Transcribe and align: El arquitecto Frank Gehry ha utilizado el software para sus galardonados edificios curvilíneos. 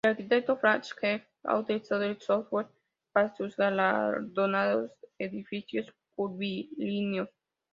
El 0.03 0.09
arquitecto 0.13 0.57
Frank 0.57 0.83
Gehry 0.99 1.21
ha 1.43 1.59
utilizado 1.59 2.01
el 2.01 2.19
software 2.19 2.65
para 3.13 3.35
sus 3.35 3.55
galardonados 3.55 4.89
edificios 5.19 5.93
curvilíneos. 6.15 7.29